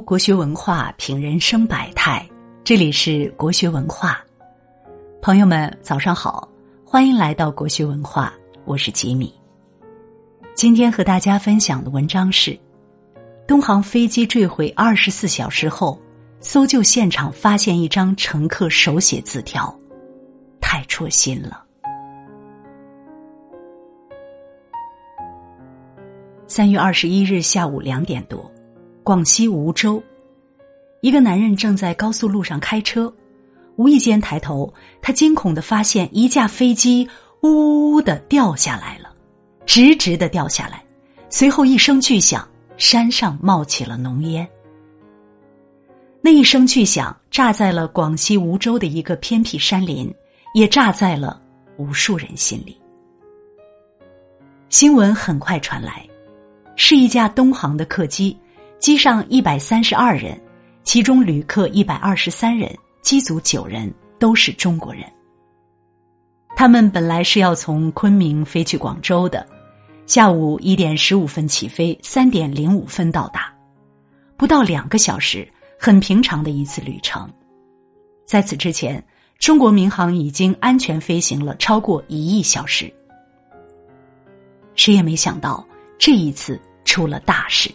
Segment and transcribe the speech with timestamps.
[0.00, 2.26] 国学文化，品人生百态。
[2.64, 4.18] 这里是国学文化，
[5.22, 6.48] 朋友们早上好，
[6.84, 8.32] 欢迎来到国学文化，
[8.64, 9.32] 我是吉米。
[10.54, 12.58] 今天和大家分享的文章是：
[13.46, 15.98] 东航飞机坠毁二十四小时后，
[16.40, 19.74] 搜救现场发现一张乘客手写字条，
[20.60, 21.64] 太戳心了。
[26.46, 28.50] 三月二十一日下午两点多。
[29.08, 30.02] 广西梧州，
[31.00, 33.10] 一个男人正在高速路上开车，
[33.76, 37.08] 无意间抬头，他惊恐的发现一架飞机
[37.40, 39.10] 呜呜呜的掉下来了，
[39.64, 40.84] 直直的掉下来，
[41.30, 44.46] 随后一声巨响，山上冒起了浓烟。
[46.20, 50.14] 那一声巨响炸在了广西梧州的一个偏僻山林，
[50.52, 51.40] 也炸在了
[51.78, 52.76] 无数人心里。
[54.68, 56.06] 新闻很快传来，
[56.76, 58.38] 是一架东航的客机。
[58.78, 60.40] 机上一百三十二人，
[60.84, 65.02] 其中旅客一百二十三人，机组九人都是中国人。
[66.56, 69.46] 他们本来是要从昆明飞去广州的，
[70.06, 73.52] 下午一点十五分起飞，三点零五分到达，
[74.36, 75.46] 不到两个小时，
[75.78, 77.28] 很平常的一次旅程。
[78.26, 79.02] 在此之前，
[79.38, 82.92] 中国民航已经安全飞行了超过一亿小时。
[84.74, 85.66] 谁也没想到，
[85.98, 87.70] 这一次出了大事。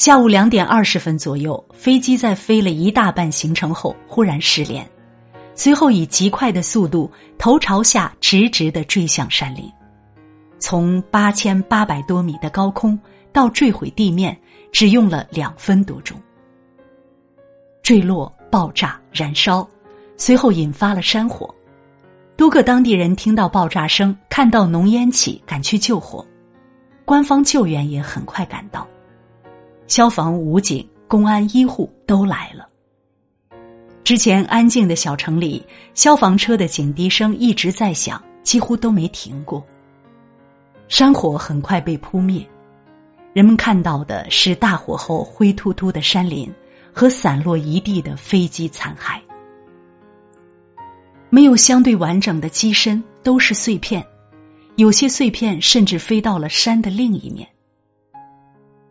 [0.00, 4.90] 下午两点二十分左右，飞机在飞了一大半行程后忽然失联，
[5.54, 9.70] 随后以极快的速度头朝下直直的坠向山林，
[10.58, 12.98] 从八千八百多米的高空
[13.30, 14.34] 到坠毁地面，
[14.72, 16.18] 只用了两分多钟。
[17.82, 19.68] 坠落、爆炸、燃烧，
[20.16, 21.54] 随后引发了山火，
[22.38, 26.26] 多个当地人听到爆炸声，看到浓烟起，赶去救火，
[27.04, 28.88] 官方救援也很快赶到。
[29.90, 32.68] 消防、武警、公安、医护都来了。
[34.04, 39.66] 之前安静的小城里，消防车的警笛声一直在响，几乎都没停过。
[40.86, 42.48] 山火很快被扑灭，
[43.32, 46.48] 人们看到的是大火后灰秃秃的山林
[46.92, 49.18] 和散落一地的飞机残骸，
[51.30, 54.06] 没有相对完整的机身，都是碎片，
[54.76, 57.44] 有些碎片甚至飞到了山的另一面。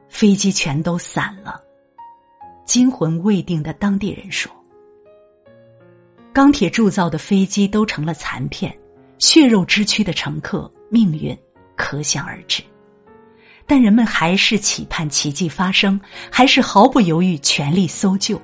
[0.09, 1.61] 飞机全都散了，
[2.65, 4.51] 惊魂未定的当地人说
[6.33, 8.75] ：“钢铁铸造的飞机都成了残片，
[9.17, 11.37] 血肉之躯的乘客命运
[11.77, 12.61] 可想而知。
[13.65, 15.99] 但人们还是期盼奇迹发生，
[16.31, 18.41] 还是毫不犹豫全力搜救。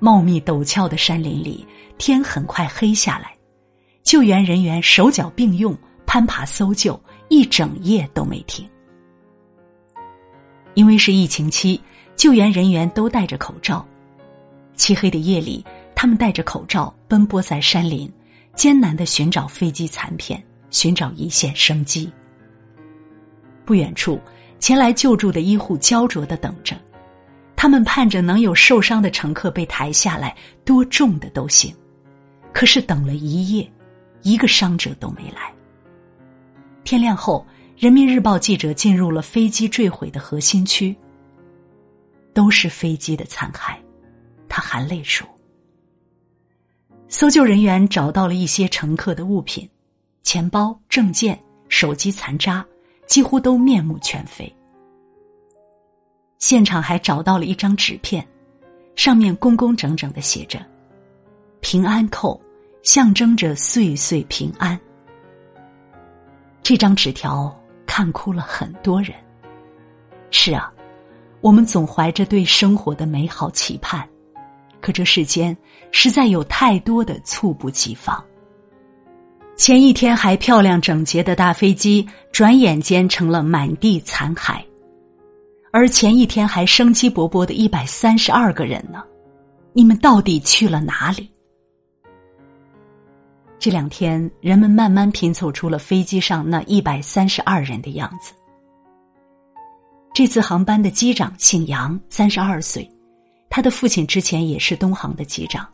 [0.00, 1.64] 茂密陡峭的山林里，
[1.96, 3.34] 天很快黑下来，
[4.02, 8.68] 救援人员手脚并用攀爬搜救，一整夜都没停。”
[10.74, 11.80] 因为是疫情期，
[12.16, 13.84] 救援人员都戴着口罩。
[14.76, 15.64] 漆黑的夜里，
[15.94, 18.10] 他们戴着口罩奔波在山林，
[18.54, 22.10] 艰难的寻找飞机残片，寻找一线生机。
[23.64, 24.18] 不远处，
[24.58, 26.76] 前来救助的医护焦灼的等着，
[27.56, 31.74] 他们盼着能有受伤的乘客被抬下来，多重的都行。
[32.52, 33.70] 可是等了一夜，
[34.22, 35.52] 一个伤者都没来。
[36.84, 37.44] 天亮后。
[37.80, 40.94] 人民日报记者进入了飞机坠毁的核心区，
[42.34, 43.74] 都是飞机的残骸。
[44.50, 45.26] 他含泪说
[47.08, 49.66] ：“搜救人员找到了一些乘客的物品，
[50.22, 52.62] 钱包、证件、手机残渣，
[53.06, 54.54] 几乎都面目全非。
[56.36, 58.22] 现场还找到了一张纸片，
[58.94, 60.60] 上面工工整整的写着
[61.62, 62.38] ‘平安扣’，
[62.82, 64.78] 象征着岁岁平安。
[66.62, 67.50] 这张纸条。”
[67.92, 69.12] 看哭了很多人。
[70.30, 70.72] 是啊，
[71.40, 74.08] 我们总怀着对生活的美好期盼，
[74.80, 75.56] 可这世间
[75.90, 78.24] 实在有太多的猝不及防。
[79.56, 84.62] 前一天还漂亮整洁的大飞机，转眼间成了满地残骸；
[85.72, 89.02] 而前一天还生机勃勃的一百三十二个人呢？
[89.72, 91.28] 你们到底去了哪里？
[93.60, 98.32] 这两天，人们慢慢拼凑出了飞机上那一百三十二人的样子。
[100.14, 102.90] 这次航班的机长姓杨，三十二岁，
[103.50, 105.68] 他的父亲之前也是东航的机长。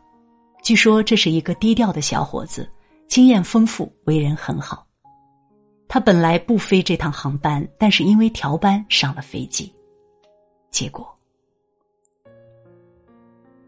[0.61, 2.69] 据说这是一个低调的小伙子，
[3.07, 4.85] 经验丰富，为人很好。
[5.87, 9.73] 他本来不飞这趟航班，但是因为调班上了飞机，
[10.71, 11.16] 结果。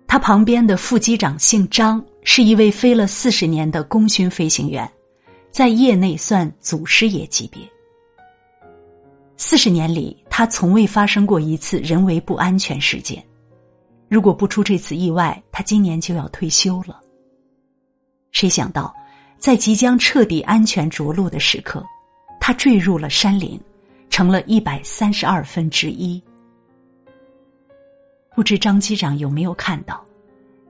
[0.09, 4.91] 他旁边的副机长姓张，是一位飞了四十年的功勋飞行员，
[5.51, 7.61] 在业内算祖师爷级别。
[9.37, 13.23] 四十年里，他从未发生过一次人为不安全事件。
[14.07, 16.99] 如果不出这次意外，他今年就要退休了。
[18.31, 18.91] 谁想到，
[19.37, 21.85] 在即将彻底安全着陆的时刻，
[22.41, 23.61] 他坠入了山林，
[24.09, 26.19] 成了一百三十二分之一。
[28.39, 30.01] 不知张机长有没有看到，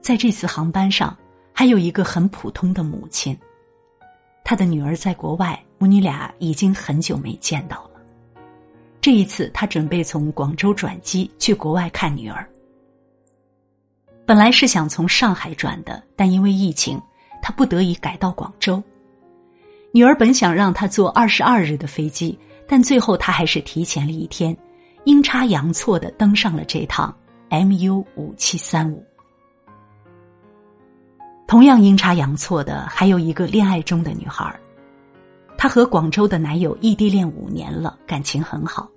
[0.00, 1.16] 在这次航班上，
[1.52, 3.38] 还有一个很普通的母亲。
[4.42, 8.00] 他的女儿在国外，母女俩已经很久没见到了。
[9.00, 12.44] 这一次，他准备从广州转机去国外看女儿。
[14.26, 17.00] 本来是想从上海转的，但因为疫情，
[17.40, 18.82] 他不得已改到广州。
[19.92, 22.36] 女儿本想让他坐二十二日的飞机，
[22.66, 24.56] 但最后他还是提前了一天，
[25.04, 27.16] 阴差阳错的登上了这趟
[27.50, 29.04] MU 五七三五。
[31.48, 34.58] 同样阴差阳错的，还有一个恋爱中的女孩，
[35.58, 38.88] 她和广州的男友异地恋五年了，感情很好。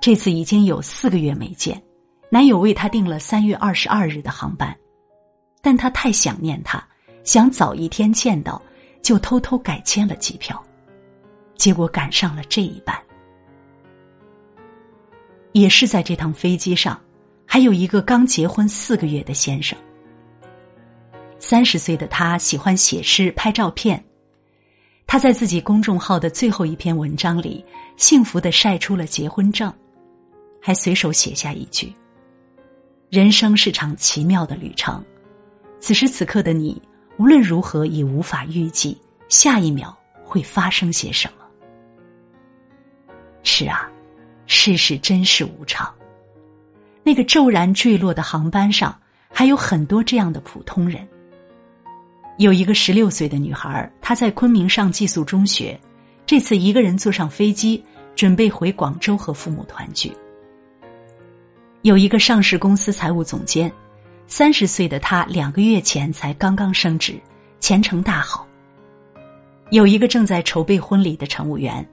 [0.00, 1.80] 这次已经有四个月没见。
[2.28, 4.76] 男友为她订了三月二十二日的航班，
[5.62, 6.84] 但她太想念他，
[7.22, 8.60] 想早一天见到，
[9.00, 10.60] 就偷偷改签了机票，
[11.54, 12.96] 结果赶上了这一班。
[15.52, 17.00] 也是在这趟飞机上，
[17.52, 19.76] 还有一个刚结婚四个月的先生。
[21.40, 24.00] 三十岁的他喜欢写诗、拍照片，
[25.04, 27.64] 他在自己公众号的最后一篇文章里，
[27.96, 29.72] 幸福的晒出了结婚证，
[30.62, 31.92] 还随手写下一句。
[33.08, 35.04] 人生是场奇妙的旅程，
[35.80, 36.80] 此时此刻的你，
[37.16, 38.96] 无论如何也无法预计
[39.28, 41.44] 下一秒会发生些什么。
[43.42, 43.90] 是啊，
[44.46, 45.92] 世事真是无常。
[47.02, 48.96] 那个骤然坠落的航班上，
[49.32, 51.06] 还有很多这样的普通人。
[52.38, 55.78] 有一个十六岁的女孩，她在昆明上寄宿中学，
[56.24, 57.82] 这次一个人坐上飞机，
[58.14, 60.12] 准备回广州和父母团聚。
[61.82, 63.70] 有一个上市公司财务总监，
[64.26, 67.18] 三十岁的他两个月前才刚刚升职，
[67.58, 68.46] 前程大好。
[69.70, 71.86] 有一个正在筹备婚礼的乘务员，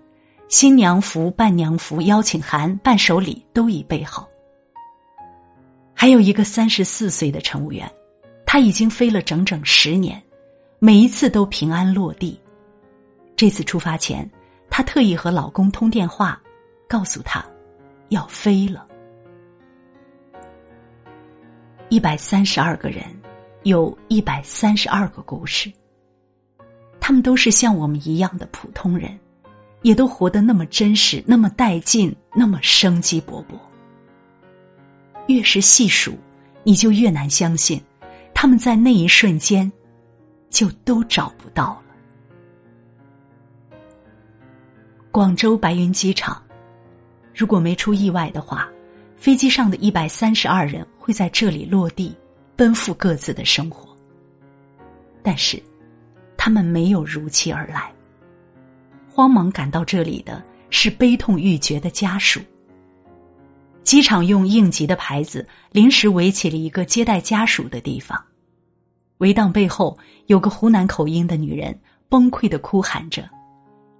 [0.50, 4.28] 新娘服、伴娘服、邀请函、伴手礼都已备好。
[6.00, 7.92] 还有一个三十四岁的乘务员，
[8.46, 10.22] 他已经飞了整整十年，
[10.78, 12.40] 每一次都平安落地。
[13.36, 14.30] 这次出发前，
[14.70, 16.40] 她特意和老公通电话，
[16.88, 17.44] 告诉他
[18.10, 18.86] 要飞了。
[21.90, 23.04] 一百三十二个人，
[23.64, 25.74] 有一百三十二个故事。
[27.00, 29.18] 他们都是像我们一样的普通人，
[29.82, 33.58] 也都活得那么真实，那么带劲，那么生机勃勃。
[35.28, 36.18] 越是细数，
[36.64, 37.82] 你就越难相信，
[38.34, 39.72] 他们在那一瞬间，
[40.50, 43.78] 就都找不到了。
[45.12, 46.42] 广州白云机场，
[47.34, 48.70] 如果没出意外的话。
[49.20, 52.16] 飞机上的一百三十二人会在这里落地，
[52.56, 53.98] 奔赴各自的生活。
[55.24, 55.60] 但是，
[56.38, 57.92] 他们没有如期而来。
[59.10, 62.40] 慌忙赶到这里的是悲痛欲绝的家属。
[63.88, 68.22] 机场用应急的牌子临时围起了一个接待家属的地方，
[69.20, 71.74] 围挡背后有个湖南口音的女人
[72.10, 73.24] 崩溃的哭喊着：“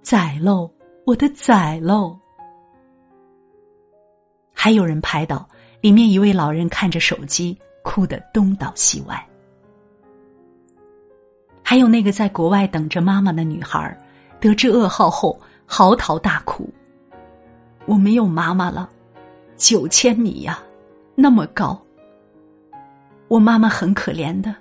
[0.04, 0.70] 崽喽，
[1.06, 2.14] 我的崽喽！”
[4.52, 5.48] 还有人拍到
[5.80, 9.26] 里面一位老人看着手机，哭得东倒西歪。
[11.62, 13.98] 还有那个在国外等着妈妈的女孩，
[14.38, 16.68] 得知噩耗后嚎啕大哭
[17.88, 18.86] ：“我没有妈妈了，
[19.58, 20.62] 九千米呀，
[21.16, 21.76] 那么高。
[23.26, 24.54] 我妈妈很可怜的，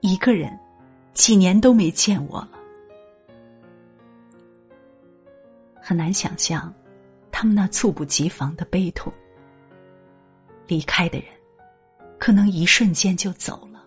[0.00, 0.58] 一个人，
[1.14, 2.50] 几年都没见我了。”
[5.80, 6.74] 很难想象，
[7.30, 9.12] 他们那猝不及防的悲痛。
[10.66, 11.28] 离开的人，
[12.18, 13.84] 可能一瞬间就走了，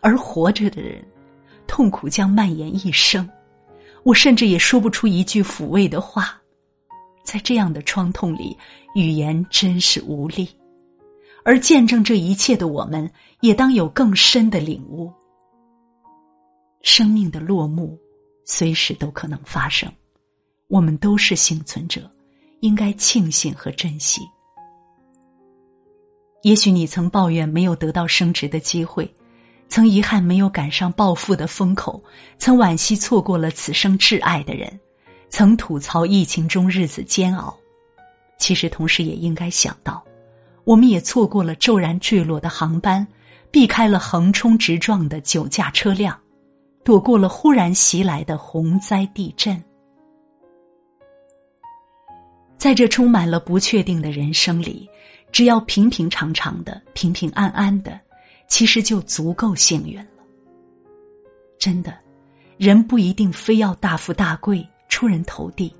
[0.00, 1.04] 而活着的人，
[1.66, 3.28] 痛苦将蔓延一生。
[4.04, 6.37] 我甚至也说不出一句抚慰的话，
[7.28, 8.56] 在这样的创痛里，
[8.94, 10.48] 语言真是无力。
[11.44, 15.12] 而见证这一切的我们，也当有更深的领悟：
[16.80, 17.98] 生命的落幕，
[18.46, 19.92] 随时都可能发生。
[20.68, 22.10] 我们都是幸存者，
[22.60, 24.22] 应该庆幸和珍惜。
[26.44, 29.06] 也许你曾抱怨没有得到升职的机会，
[29.68, 32.02] 曾遗憾没有赶上暴富的风口，
[32.38, 34.80] 曾惋惜错过了此生挚爱的人，
[35.28, 37.56] 曾吐槽疫情中日子煎熬。
[38.38, 40.04] 其实，同时也应该想到，
[40.64, 43.06] 我们也错过了骤然坠落的航班，
[43.50, 46.18] 避开了横冲直撞的酒驾车辆，
[46.84, 49.62] 躲过了忽然袭来的洪灾地震。
[52.56, 54.88] 在这充满了不确定的人生里，
[55.30, 57.98] 只要平平常常的、平平安安的，
[58.48, 60.06] 其实就足够幸运了。
[61.58, 61.96] 真的，
[62.56, 64.66] 人不一定非要大富大贵、
[64.98, 65.72] 出人头地，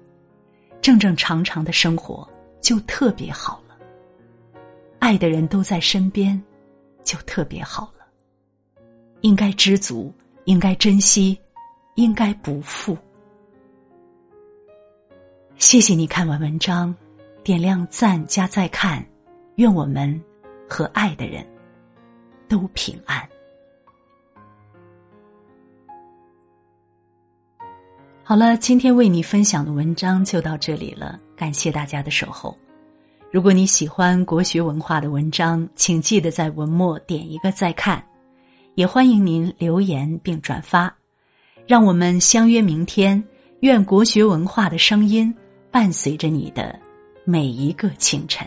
[0.80, 2.24] 正正常常的生活
[2.60, 3.76] 就特别好了。
[5.00, 6.40] 爱的人都在身边，
[7.02, 8.06] 就特别好了。
[9.22, 11.36] 应该知足，应该珍惜，
[11.96, 12.96] 应该不负。
[15.56, 16.94] 谢谢你看完文章，
[17.42, 19.04] 点亮赞加再看，
[19.56, 20.22] 愿我们
[20.70, 21.44] 和爱的人
[22.48, 23.28] 都平安。
[28.28, 32.54] 好了，今天为你分享的文章就到这里了，感谢大家的守候。
[33.32, 38.04] 如果你喜欢国学文化的文章，请记得在文末点一个再看，
[38.74, 40.94] 也欢迎您留言并转发，
[41.66, 43.24] 让我们相约明天。
[43.60, 45.34] 愿国学文化的声音。
[45.70, 46.78] 伴随着你的
[47.24, 48.46] 每一个清晨。